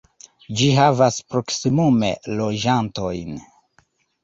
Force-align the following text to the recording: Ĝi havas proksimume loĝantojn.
Ĝi 0.61 0.69
havas 0.77 1.19
proksimume 1.33 2.11
loĝantojn. 2.41 3.39